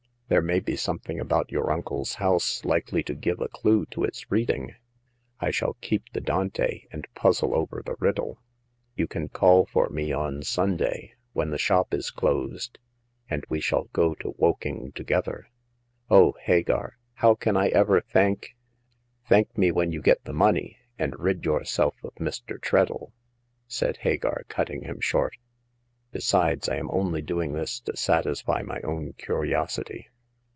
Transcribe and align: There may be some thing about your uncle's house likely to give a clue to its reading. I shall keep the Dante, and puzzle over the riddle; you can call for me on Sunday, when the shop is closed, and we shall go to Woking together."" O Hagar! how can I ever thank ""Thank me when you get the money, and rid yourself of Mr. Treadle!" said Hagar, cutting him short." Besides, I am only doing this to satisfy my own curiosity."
There 0.33 0.41
may 0.41 0.61
be 0.61 0.77
some 0.77 0.97
thing 0.99 1.19
about 1.19 1.51
your 1.51 1.71
uncle's 1.73 2.13
house 2.13 2.63
likely 2.63 3.03
to 3.03 3.13
give 3.13 3.41
a 3.41 3.49
clue 3.49 3.85
to 3.87 4.05
its 4.05 4.31
reading. 4.31 4.75
I 5.41 5.51
shall 5.51 5.73
keep 5.81 6.03
the 6.13 6.21
Dante, 6.21 6.85
and 6.89 7.05
puzzle 7.15 7.53
over 7.53 7.83
the 7.85 7.97
riddle; 7.99 8.39
you 8.95 9.07
can 9.07 9.27
call 9.27 9.65
for 9.65 9.89
me 9.89 10.13
on 10.13 10.43
Sunday, 10.43 11.15
when 11.33 11.49
the 11.49 11.57
shop 11.57 11.93
is 11.93 12.11
closed, 12.11 12.77
and 13.29 13.43
we 13.49 13.59
shall 13.59 13.89
go 13.91 14.15
to 14.21 14.33
Woking 14.37 14.93
together."" 14.93 15.49
O 16.09 16.31
Hagar! 16.43 16.97
how 17.15 17.35
can 17.35 17.57
I 17.57 17.67
ever 17.67 17.99
thank 17.99 18.55
""Thank 19.27 19.57
me 19.57 19.69
when 19.69 19.91
you 19.91 20.01
get 20.01 20.23
the 20.23 20.31
money, 20.31 20.77
and 20.97 21.13
rid 21.19 21.43
yourself 21.43 22.01
of 22.05 22.15
Mr. 22.15 22.57
Treadle!" 22.57 23.11
said 23.67 23.97
Hagar, 23.97 24.45
cutting 24.47 24.83
him 24.83 25.01
short." 25.01 25.35
Besides, 26.13 26.69
I 26.69 26.77
am 26.77 26.89
only 26.89 27.21
doing 27.21 27.51
this 27.51 27.81
to 27.81 27.97
satisfy 27.97 28.61
my 28.61 28.79
own 28.85 29.11
curiosity." 29.17 30.07